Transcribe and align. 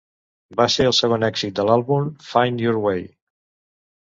Va 0.61 0.65
ser 0.75 0.87
el 0.91 0.95
segon 0.99 1.27
èxit 1.27 1.53
de 1.59 1.65
l'àlbum 1.71 2.09
"Find 2.31 2.65
Your 2.67 2.81
Way". 2.87 3.07